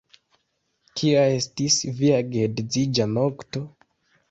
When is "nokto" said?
3.15-3.67